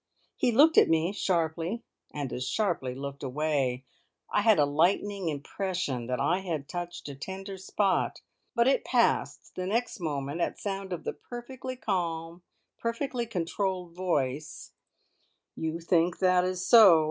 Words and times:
He 0.35 0.51
looked 0.51 0.79
at 0.79 0.89
me 0.89 1.11
sharply, 1.13 1.83
and 2.11 2.33
as 2.33 2.47
sharply 2.49 2.95
looked 2.95 3.21
away. 3.21 3.85
I 4.31 4.41
had 4.41 4.57
a 4.57 4.65
lightning 4.65 5.29
impression 5.29 6.07
that 6.07 6.19
I 6.19 6.39
had 6.39 6.67
touched 6.67 7.07
a 7.07 7.13
tender 7.13 7.55
spot, 7.55 8.19
but 8.55 8.67
it 8.67 8.83
passed 8.83 9.53
the 9.53 9.67
next 9.67 9.99
moment 9.99 10.41
at 10.41 10.57
sound 10.57 10.91
of 10.91 11.03
the 11.03 11.13
perfectly 11.13 11.75
calm, 11.75 12.41
perfectly 12.79 13.27
controlled 13.27 13.91
voice: 13.93 14.71
"You 15.55 15.79
think 15.79 16.17
that 16.17 16.45
is 16.45 16.65
so? 16.65 16.99